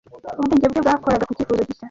Ubwenge 0.39 0.67
bwe 0.69 0.79
bwakoraga 0.83 1.27
ku 1.27 1.35
cyifuzo 1.37 1.61
gishya. 1.67 1.79